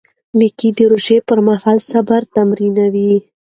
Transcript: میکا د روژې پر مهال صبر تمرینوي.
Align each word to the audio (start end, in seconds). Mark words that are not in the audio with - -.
میکا 0.37 0.69
د 0.77 0.79
روژې 0.91 1.17
پر 1.27 1.39
مهال 1.47 1.77
صبر 1.89 2.21
تمرینوي. 2.35 3.13